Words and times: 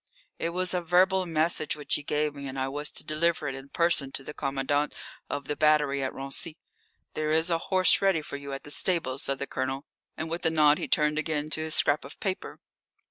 It 0.39 0.49
was 0.49 0.73
a 0.73 0.81
verbal 0.81 1.27
message 1.27 1.75
which 1.75 1.93
he 1.93 2.01
gave 2.01 2.33
me, 2.33 2.47
and 2.47 2.57
I 2.57 2.67
was 2.69 2.89
to 2.89 3.03
deliver 3.03 3.47
it 3.47 3.53
in 3.53 3.69
person 3.69 4.11
to 4.13 4.23
the 4.23 4.33
commandant 4.33 4.95
of 5.29 5.45
the 5.45 5.55
battery 5.55 6.01
at 6.01 6.11
Raincy. 6.11 6.57
"There 7.13 7.29
is 7.29 7.51
a 7.51 7.59
horse 7.69 8.01
ready 8.01 8.23
for 8.23 8.35
you 8.37 8.51
at 8.51 8.63
the 8.63 8.71
stables," 8.71 9.21
said 9.21 9.37
the 9.37 9.45
Colonel, 9.45 9.85
and 10.17 10.27
with 10.27 10.43
a 10.43 10.49
nod 10.49 10.79
he 10.79 10.87
turned 10.87 11.19
again 11.19 11.51
to 11.51 11.61
his 11.61 11.75
scrap 11.75 12.03
of 12.03 12.19
paper. 12.19 12.57